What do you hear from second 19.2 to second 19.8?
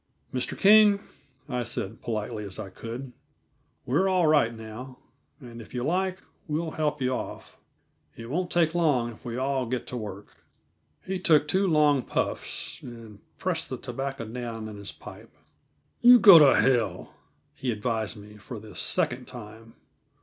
time.